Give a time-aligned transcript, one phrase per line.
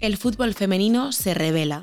[0.00, 1.82] El fútbol femenino se revela.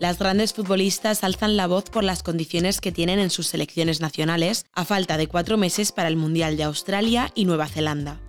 [0.00, 4.66] Las grandes futbolistas alzan la voz por las condiciones que tienen en sus selecciones nacionales
[4.72, 8.20] a falta de cuatro meses para el Mundial de Australia y Nueva Zelanda.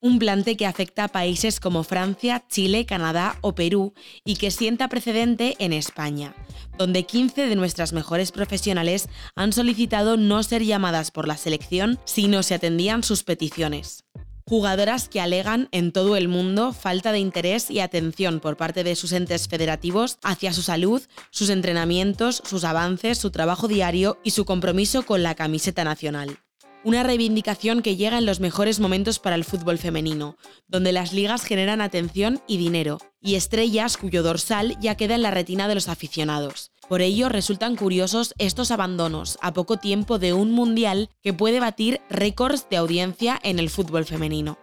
[0.00, 3.92] Un plante que afecta a países como Francia, Chile, Canadá o Perú
[4.24, 6.36] y que sienta precedente en España,
[6.78, 12.28] donde 15 de nuestras mejores profesionales han solicitado no ser llamadas por la selección si
[12.28, 14.04] no se atendían sus peticiones
[14.50, 18.96] jugadoras que alegan en todo el mundo falta de interés y atención por parte de
[18.96, 21.00] sus entes federativos hacia su salud,
[21.30, 26.40] sus entrenamientos, sus avances, su trabajo diario y su compromiso con la camiseta nacional.
[26.82, 30.36] Una reivindicación que llega en los mejores momentos para el fútbol femenino,
[30.66, 35.30] donde las ligas generan atención y dinero, y estrellas cuyo dorsal ya queda en la
[35.30, 36.72] retina de los aficionados.
[36.90, 42.00] Por ello resultan curiosos estos abandonos a poco tiempo de un mundial que puede batir
[42.10, 44.58] récords de audiencia en el fútbol femenino.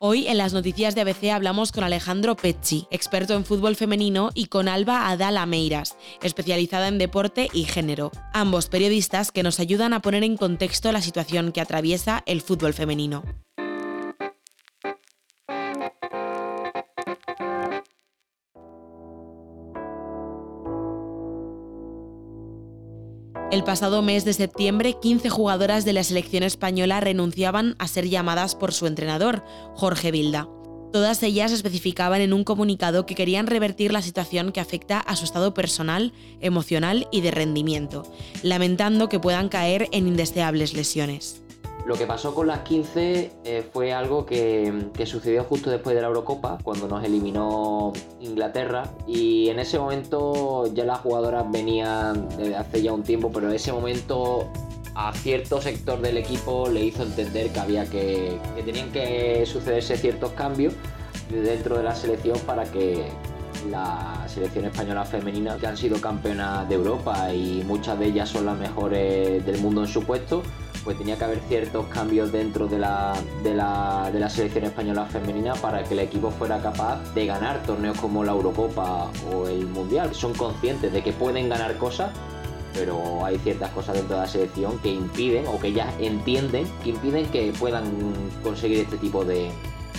[0.00, 4.46] Hoy en las noticias de ABC hablamos con Alejandro Pecci, experto en fútbol femenino, y
[4.46, 10.02] con Alba Adala Meiras, especializada en deporte y género, ambos periodistas que nos ayudan a
[10.02, 13.22] poner en contexto la situación que atraviesa el fútbol femenino.
[23.52, 28.54] El pasado mes de septiembre, 15 jugadoras de la selección española renunciaban a ser llamadas
[28.54, 30.48] por su entrenador, Jorge Vilda.
[30.90, 35.26] Todas ellas especificaban en un comunicado que querían revertir la situación que afecta a su
[35.26, 38.10] estado personal, emocional y de rendimiento,
[38.42, 41.41] lamentando que puedan caer en indeseables lesiones.
[41.84, 46.08] Lo que pasó con las 15 eh, fue algo que, sucedió justo después de la
[46.08, 48.84] Eurocopa, cuando nos eliminó Inglaterra.
[49.06, 53.54] Y en ese momento ya las jugadoras venían desde hace ya un tiempo, pero en
[53.56, 54.48] ese momento
[54.94, 59.96] a cierto sector del equipo le hizo entender que había que, que tenían que sucederse
[59.96, 60.74] ciertos cambios
[61.30, 63.06] dentro de la selección para que
[63.70, 68.44] la selección española femenina que han sido campeonas de Europa y muchas de ellas son
[68.46, 70.42] las mejores del mundo en su puesto
[70.84, 75.84] pues tenía que haber ciertos cambios dentro de la, de la, selección española femenina para
[75.84, 80.14] que el equipo fuera capaz de ganar torneos como la Eurocopa o el Mundial.
[80.14, 82.10] Son conscientes de que pueden ganar cosas,
[82.74, 86.90] pero hay ciertas cosas dentro de la selección que impiden o que ellas entienden que
[86.90, 87.84] impiden que puedan
[88.42, 89.50] conseguir este tipo de,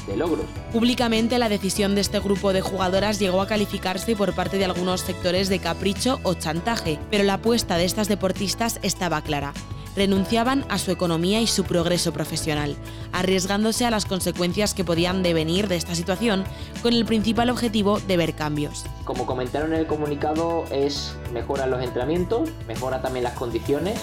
[0.07, 0.45] de logros.
[0.71, 5.01] Públicamente la decisión de este grupo de jugadoras llegó a calificarse por parte de algunos
[5.01, 9.53] sectores de capricho o chantaje, pero la apuesta de estas deportistas estaba clara
[9.96, 12.76] renunciaban a su economía y su progreso profesional,
[13.12, 16.44] arriesgándose a las consecuencias que podían devenir de esta situación
[16.81, 18.86] con el principal objetivo de ver cambios.
[19.04, 24.00] Como comentaron en el comunicado, es mejora los entrenamientos, mejora también las condiciones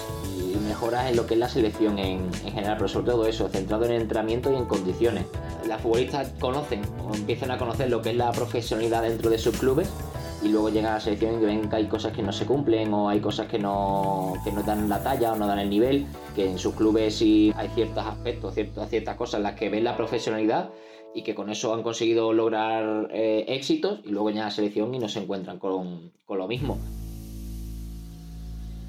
[0.51, 3.85] y mejora en lo que es la selección en, general, pero sobre todo eso, centrado
[3.85, 5.25] en entrenamiento y en condiciones.
[5.67, 9.57] Las futbolistas conocen o empiezan a conocer lo que es la profesionalidad dentro de sus
[9.57, 9.89] clubes
[10.43, 12.93] y luego llega a la selección y ven que hay cosas que no se cumplen
[12.93, 16.07] o hay cosas que no, que no dan la talla o no dan el nivel,
[16.35, 19.83] que en sus clubes sí hay ciertos aspectos, ciertas, ciertas cosas en las que ven
[19.83, 20.69] la profesionalidad
[21.13, 24.93] y que con eso han conseguido lograr eh, éxitos y luego llegan a la selección
[24.95, 26.77] y no se encuentran con, con lo mismo.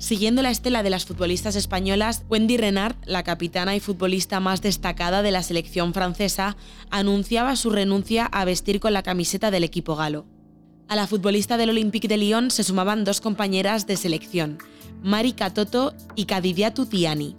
[0.02, 5.22] Siguiendo la estela de las futbolistas españolas, Wendy Renard, la capitana y futbolista más destacada
[5.22, 6.56] de la selección francesa,
[6.90, 10.26] anunciaba su renuncia a vestir con la camiseta del equipo galo.
[10.88, 14.58] A la futbolista del Olympique de Lyon se sumaban dos compañeras de selección,
[15.04, 17.36] Mari Catoto y Kadidia Tutiani.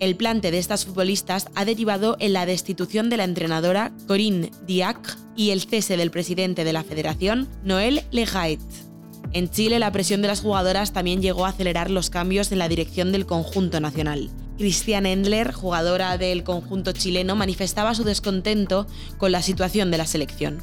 [0.00, 5.14] El plante de estas futbolistas ha derivado en la destitución de la entrenadora Corinne Diacre
[5.36, 8.91] y el cese del presidente de la federación, Noël Legaet.
[9.34, 12.68] En Chile, la presión de las jugadoras también llegó a acelerar los cambios en la
[12.68, 14.28] dirección del conjunto nacional.
[14.58, 20.58] Cristian Endler, jugadora del conjunto chileno, manifestaba su descontento con la situación de la selección.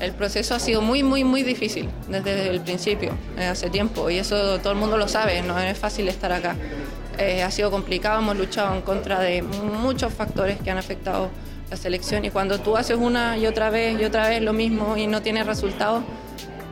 [0.00, 4.16] El proceso ha sido muy, muy, muy difícil desde el principio, eh, hace tiempo, y
[4.16, 6.56] eso todo el mundo lo sabe, no es fácil estar acá.
[7.18, 11.30] Eh, ha sido complicado, hemos luchado en contra de muchos factores que han afectado
[11.70, 14.96] la selección y cuando tú haces una y otra vez y otra vez lo mismo
[14.96, 16.02] y no tienes resultados,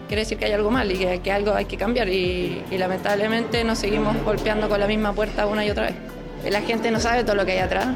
[0.06, 3.64] quiere decir que hay algo mal y que, algo hay que cambiar y, y, lamentablemente
[3.64, 5.94] nos seguimos golpeando con la misma puerta una y otra vez.
[6.50, 7.88] La gente no sabe todo lo que hay atrás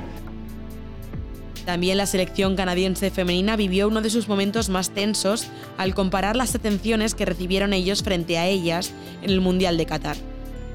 [1.71, 5.47] también la selección canadiense femenina vivió uno de sus momentos más tensos
[5.79, 8.93] al comparar las atenciones que recibieron ellos frente a ellas
[9.23, 10.17] en el Mundial de Qatar.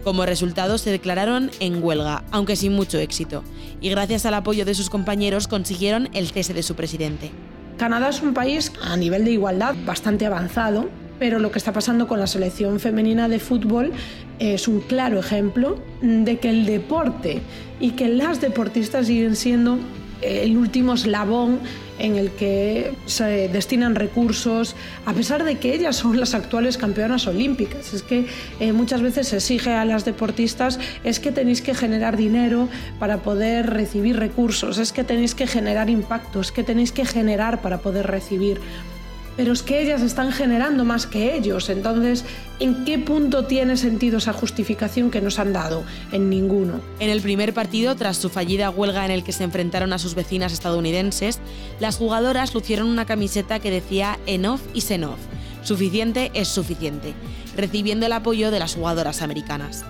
[0.05, 3.43] Como resultado se declararon en huelga, aunque sin mucho éxito,
[3.81, 7.29] y gracias al apoyo de sus compañeros consiguieron el cese de su presidente.
[7.77, 10.88] Canadá es un país a nivel de igualdad bastante avanzado,
[11.19, 13.91] pero lo que está pasando con la selección femenina de fútbol
[14.39, 17.41] es un claro ejemplo de que el deporte
[17.79, 19.79] y que las deportistas siguen siendo
[20.21, 21.59] el último eslabón
[21.97, 24.75] en el que se destinan recursos,
[25.06, 27.94] a pesar de que ellas son las actuales campeonas olímpicas.
[27.94, 28.25] Es que
[28.59, 32.67] eh, muchas veces se exige a las deportistas es que tenéis que generar dinero
[33.00, 37.62] para poder recibir recursos, es que tenéis que generar impacto, es que tenéis que generar
[37.62, 38.59] para poder recibir
[39.37, 41.69] pero es que ellas están generando más que ellos.
[41.69, 42.25] Entonces,
[42.59, 45.83] ¿en qué punto tiene sentido esa justificación que nos han dado?
[46.11, 46.81] En ninguno.
[46.99, 50.15] En el primer partido, tras su fallida huelga en el que se enfrentaron a sus
[50.15, 51.39] vecinas estadounidenses,
[51.79, 55.19] las jugadoras lucieron una camiseta que decía enough is enough.
[55.63, 57.13] Suficiente es suficiente,
[57.55, 59.83] recibiendo el apoyo de las jugadoras americanas.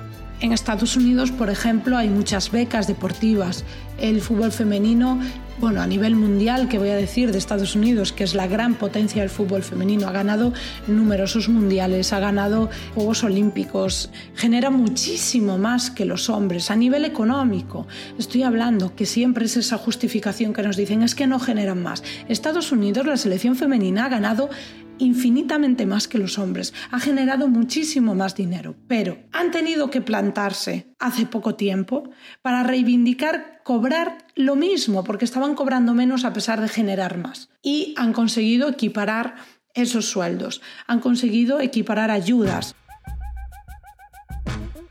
[0.45, 3.63] En Estados Unidos, por ejemplo, hay muchas becas deportivas.
[3.97, 5.19] El fútbol femenino,
[5.59, 8.75] bueno, a nivel mundial, que voy a decir, de Estados Unidos, que es la gran
[8.75, 10.53] potencia del fútbol femenino, ha ganado
[10.85, 16.69] numerosos mundiales, ha ganado Juegos Olímpicos, genera muchísimo más que los hombres.
[16.69, 17.87] A nivel económico,
[18.19, 22.03] estoy hablando que siempre es esa justificación que nos dicen, es que no generan más.
[22.29, 24.51] Estados Unidos, la selección femenina, ha ganado
[24.97, 30.93] infinitamente más que los hombres, ha generado muchísimo más dinero, pero han tenido que plantarse
[30.99, 32.09] hace poco tiempo
[32.41, 37.49] para reivindicar cobrar lo mismo, porque estaban cobrando menos a pesar de generar más.
[37.61, 39.35] Y han conseguido equiparar
[39.73, 42.75] esos sueldos, han conseguido equiparar ayudas.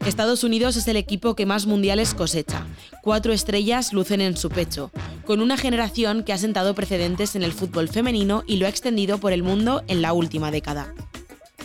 [0.07, 2.67] Estados Unidos es el equipo que más mundiales cosecha.
[3.03, 4.91] Cuatro estrellas lucen en su pecho,
[5.25, 9.17] con una generación que ha sentado precedentes en el fútbol femenino y lo ha extendido
[9.17, 10.95] por el mundo en la última década.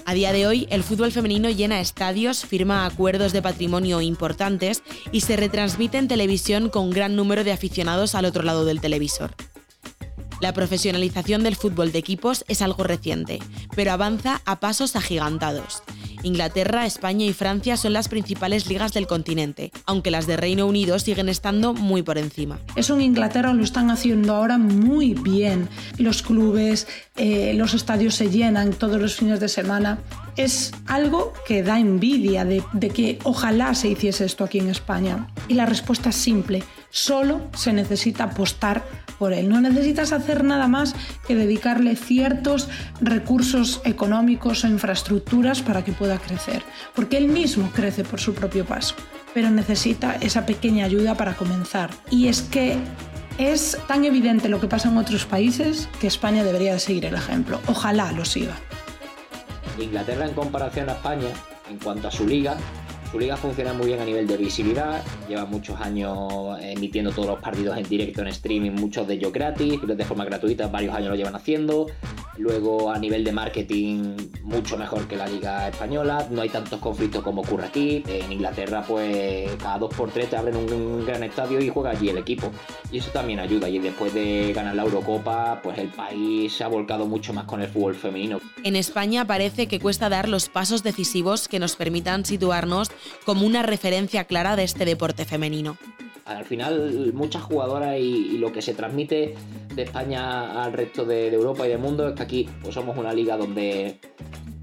[0.06, 5.22] A día de hoy, el fútbol femenino llena estadios, firma acuerdos de patrimonio importantes y
[5.22, 9.36] se retransmite en televisión con gran número de aficionados al otro lado del televisor.
[10.40, 13.40] La profesionalización del fútbol de equipos es algo reciente,
[13.76, 15.84] pero avanza a pasos agigantados.
[16.24, 21.00] Inglaterra, España y Francia son las principales ligas del continente, aunque las de Reino Unido
[21.00, 22.60] siguen estando muy por encima.
[22.76, 25.70] Eso en Inglaterra lo están haciendo ahora muy bien.
[25.98, 30.00] Los clubes, eh, los estadios se llenan todos los fines de semana.
[30.36, 35.28] Es algo que da envidia de, de que ojalá se hiciese esto aquí en España.
[35.48, 38.84] Y la respuesta es simple, solo se necesita apostar
[39.18, 39.50] por él.
[39.50, 40.96] No necesitas hacer nada más
[41.28, 42.70] que dedicarle ciertos
[43.02, 46.64] recursos económicos o infraestructuras para que pueda crecer,
[46.96, 48.96] porque él mismo crece por su propio paso,
[49.34, 51.92] pero necesita esa pequeña ayuda para comenzar.
[52.10, 52.78] Y es que
[53.38, 57.16] es tan evidente lo que pasa en otros países que España debería de seguir el
[57.16, 57.60] ejemplo.
[57.68, 58.56] Ojalá lo siga.
[59.80, 61.30] Inglaterra en comparación a España,
[61.70, 62.58] en cuanto a su liga,
[63.12, 67.40] su liga funciona muy bien a nivel de visibilidad, lleva muchos años emitiendo todos los
[67.40, 71.16] partidos en directo en streaming, muchos de ellos gratis, de forma gratuita, varios años lo
[71.16, 71.88] llevan haciendo.
[72.40, 77.22] Luego a nivel de marketing, mucho mejor que la liga española, no hay tantos conflictos
[77.22, 78.02] como ocurre aquí.
[78.08, 82.08] En Inglaterra, pues cada dos por tres te abren un, gran estadio y juega allí
[82.08, 82.50] el equipo.
[82.94, 83.68] Y eso también ayuda.
[83.68, 87.62] Y después de ganar la Eurocopa, pues el país se ha volcado mucho más con
[87.62, 88.40] el fútbol femenino.
[88.64, 92.90] En España parece que cuesta dar los pasos decisivos que nos permitan situarnos
[93.26, 95.78] como una referencia clara de este deporte femenino.
[96.30, 99.34] Al final, muchas jugadoras y, lo que se transmite
[99.74, 103.12] de España al resto de, Europa y del mundo es que aquí pues, somos una
[103.12, 103.98] liga donde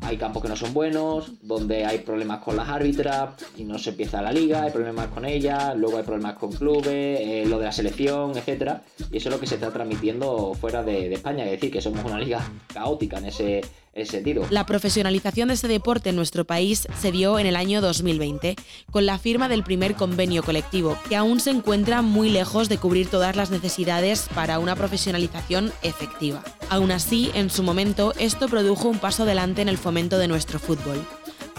[0.03, 3.91] hay campos que no son buenos, donde hay problemas con las árbitras y no se
[3.91, 7.65] empieza la liga, hay problemas con ellas, luego hay problemas con clubes, eh, lo de
[7.65, 8.85] la selección, etcétera.
[9.11, 11.81] Y eso es lo que se está transmitiendo fuera de, de España, es decir, que
[11.81, 13.63] somos una liga caótica en ese,
[14.05, 14.46] sentido.
[14.50, 18.56] La profesionalización de este deporte en nuestro país se dio en el año 2020,
[18.91, 23.08] con la firma del primer convenio colectivo, que aún se encuentra muy lejos de cubrir
[23.08, 26.44] todas las necesidades para una profesionalización efectiva.
[26.69, 30.58] Aún así, en su momento, esto produjo un paso adelante en el fomento de nuestro
[30.58, 31.03] fútbol.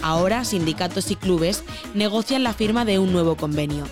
[0.02, 1.64] Ahora, sindicatos y clubes
[1.94, 3.84] negocian la firma de un nuevo convenio.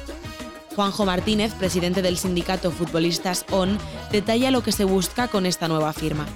[0.77, 3.79] Juanjo Martínez, presidente del sindicato Futbolistas ON,
[4.13, 6.27] detalla lo que se busca con esta nueva firma.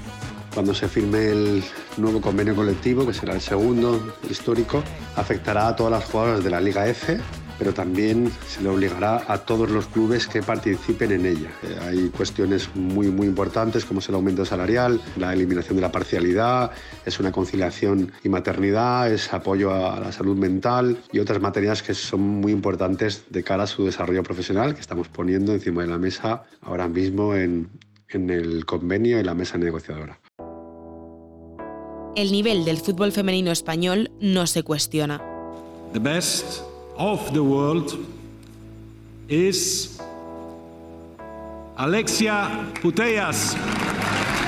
[0.52, 1.64] Cuando se firme el
[1.96, 4.82] nuevo convenio colectivo, que será el segundo histórico,
[5.16, 7.18] afectará a todas las jugadoras de la Liga F,
[7.60, 11.50] pero también se le obligará a todos los clubes que participen en ella.
[11.62, 15.92] Eh, hay cuestiones muy, muy importantes como es el aumento salarial, la eliminación de la
[15.92, 16.70] parcialidad,
[17.04, 21.92] es una conciliación y maternidad, es apoyo a la salud mental y otras materias que
[21.92, 25.98] son muy importantes de cara a su desarrollo profesional que estamos poniendo encima de la
[25.98, 27.68] mesa ahora mismo en,
[28.08, 30.19] en el convenio y la mesa negociadora.
[32.16, 35.22] El nivel del fútbol femenino español no se cuestiona.
[35.92, 36.62] The best
[36.96, 37.92] of the world
[39.28, 39.98] is
[41.76, 43.56] Alexia Putellas.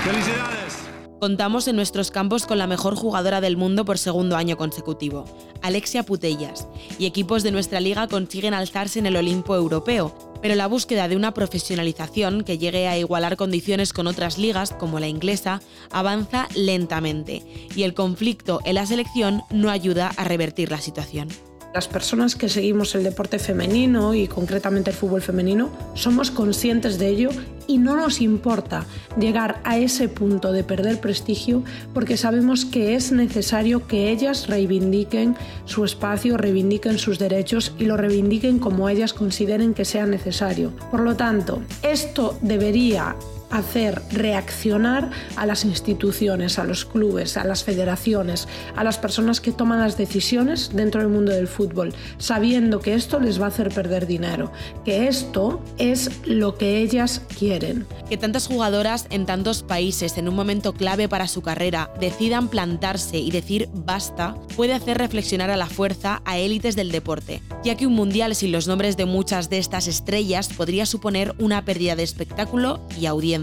[0.04, 0.78] ¡Felicidades!
[1.20, 5.24] Contamos en nuestros campos con la mejor jugadora del mundo por segundo año consecutivo,
[5.62, 6.66] Alexia Putellas,
[6.98, 10.12] y equipos de nuestra liga consiguen alzarse en el Olimpo europeo,
[10.42, 15.00] Pero la búsqueda de una profesionalización que llegue a igualar condiciones con otras ligas, como
[15.00, 17.42] la inglesa, avanza lentamente,
[17.74, 21.28] y el conflicto en la selección no ayuda a revertir la situación.
[21.74, 27.08] Las personas que seguimos el deporte femenino y concretamente el fútbol femenino somos conscientes de
[27.08, 27.30] ello
[27.66, 28.84] y no nos importa
[29.18, 31.62] llegar a ese punto de perder prestigio
[31.94, 37.96] porque sabemos que es necesario que ellas reivindiquen su espacio, reivindiquen sus derechos y lo
[37.96, 40.72] reivindiquen como ellas consideren que sea necesario.
[40.90, 43.16] Por lo tanto, esto debería
[43.52, 49.52] hacer reaccionar a las instituciones, a los clubes, a las federaciones, a las personas que
[49.52, 53.68] toman las decisiones dentro del mundo del fútbol, sabiendo que esto les va a hacer
[53.68, 54.50] perder dinero,
[54.84, 57.86] que esto es lo que ellas quieren.
[58.08, 63.18] Que tantas jugadoras en tantos países en un momento clave para su carrera decidan plantarse
[63.18, 67.86] y decir basta puede hacer reflexionar a la fuerza a élites del deporte, ya que
[67.86, 72.02] un mundial sin los nombres de muchas de estas estrellas podría suponer una pérdida de
[72.02, 73.41] espectáculo y audiencia.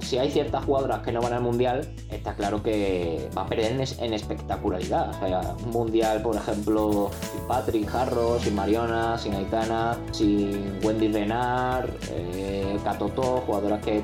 [0.00, 3.72] Si hay ciertas jugadoras que no van al mundial, está claro que va a perder
[3.98, 5.10] en, espectacularidad.
[5.10, 11.08] O sea, un mundial, por ejemplo, sin Patrick Harros, sin Mariona, sin Aitana, sin Wendy
[11.08, 14.02] Renard, eh, Katoto, jugadoras que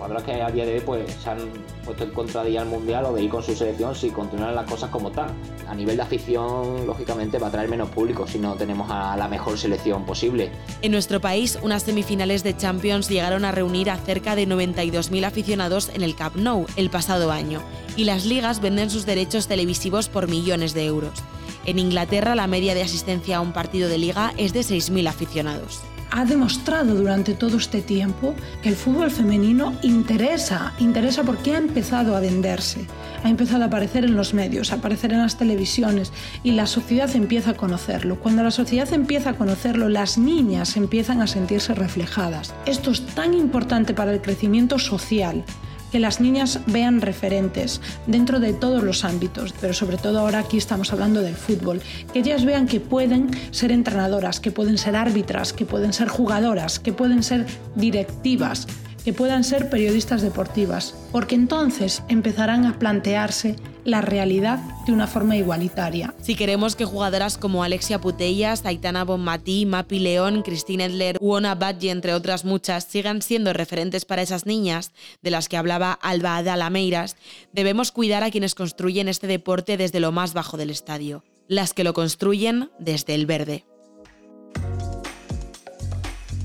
[0.00, 1.38] jugadoras que a día de hoy pues, se han
[1.84, 4.54] puesto en contra de ir al mundial o de ir con su selección si continúan
[4.54, 5.28] las cosas como están.
[5.68, 9.28] A nivel de afición, lógicamente, va a traer menos público si no tenemos a la
[9.28, 10.50] mejor selección posible.
[10.80, 15.90] En nuestro país, unas semifinales de Champions llegaron a reunir a cerca de 92.000 aficionados
[15.94, 17.60] en el Camp Nou el pasado año,
[17.96, 21.22] y las ligas venden sus derechos televisivos por millones de euros.
[21.66, 25.82] En Inglaterra, la media de asistencia a un partido de liga es de 6.000 aficionados
[26.10, 32.16] ha demostrado durante todo este tiempo que el fútbol femenino interesa, interesa porque ha empezado
[32.16, 32.86] a venderse,
[33.22, 36.12] ha empezado a aparecer en los medios, a aparecer en las televisiones
[36.42, 38.18] y la sociedad empieza a conocerlo.
[38.20, 42.54] Cuando la sociedad empieza a conocerlo, las niñas empiezan a sentirse reflejadas.
[42.66, 45.44] Esto es tan importante para el crecimiento social
[45.90, 50.56] que las niñas vean referentes dentro de todos los ámbitos, pero sobre todo ahora aquí
[50.56, 51.80] estamos hablando del fútbol,
[52.12, 56.78] que ellas vean que pueden ser entrenadoras, que pueden ser árbitras, que pueden ser jugadoras,
[56.78, 58.66] que pueden ser directivas,
[59.04, 65.36] que puedan ser periodistas deportivas, porque entonces empezarán a plantearse la realidad de una forma
[65.36, 66.14] igualitaria.
[66.20, 71.88] Si queremos que jugadoras como Alexia Putellas, Aitana Bonmatí, Mapi León, Christine Edler, Uona Badji,
[71.88, 74.92] entre otras muchas, sigan siendo referentes para esas niñas,
[75.22, 77.16] de las que hablaba Alba Adalameiras,
[77.52, 81.84] debemos cuidar a quienes construyen este deporte desde lo más bajo del estadio, las que
[81.84, 83.64] lo construyen desde el verde.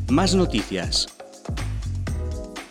[0.07, 1.07] Más noticias.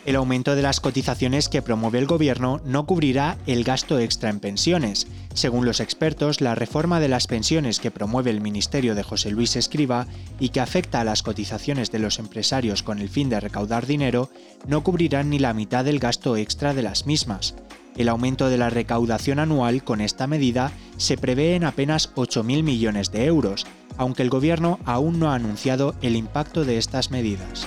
[0.05, 4.39] El aumento de las cotizaciones que promueve el gobierno no cubrirá el gasto extra en
[4.39, 5.07] pensiones.
[5.33, 9.57] Según los expertos, la reforma de las pensiones que promueve el Ministerio de José Luis
[9.57, 10.07] Escriba
[10.39, 14.29] y que afecta a las cotizaciones de los empresarios con el fin de recaudar dinero
[14.67, 17.55] no cubrirán ni la mitad del gasto extra de las mismas.
[17.97, 23.11] El aumento de la recaudación anual con esta medida se prevé en apenas 8.000 millones
[23.11, 27.67] de euros, aunque el gobierno aún no ha anunciado el impacto de estas medidas.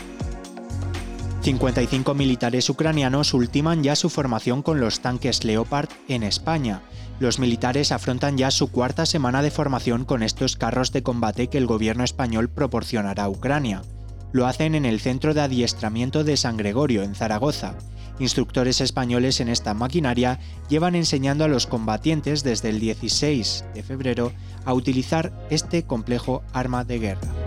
[1.47, 6.81] 55 militares ucranianos ultiman ya su formación con los tanques Leopard en España.
[7.21, 11.57] Los militares afrontan ya su cuarta semana de formación con estos carros de combate que
[11.57, 13.81] el gobierno español proporcionará a Ucrania.
[14.33, 17.75] Lo hacen en el Centro de Adiestramiento de San Gregorio, en Zaragoza.
[18.19, 24.33] Instructores españoles en esta maquinaria llevan enseñando a los combatientes desde el 16 de febrero
[24.65, 27.46] a utilizar este complejo arma de guerra.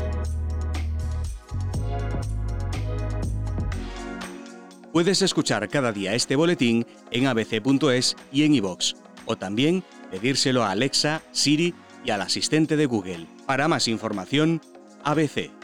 [4.93, 10.73] Puedes escuchar cada día este boletín en abc.es y en iVox, o también pedírselo a
[10.73, 13.27] Alexa, Siri y al asistente de Google.
[13.47, 14.61] Para más información,
[15.05, 15.60] ABC